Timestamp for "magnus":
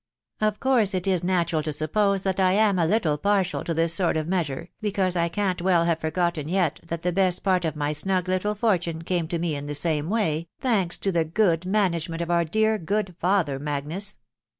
13.59-14.17